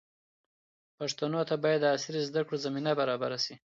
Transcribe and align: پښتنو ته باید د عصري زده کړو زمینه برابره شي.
پښتنو 0.97 1.41
ته 1.49 1.55
باید 1.63 1.81
د 1.83 1.85
عصري 1.95 2.21
زده 2.29 2.41
کړو 2.45 2.63
زمینه 2.65 2.91
برابره 2.99 3.37
شي. 3.45 3.55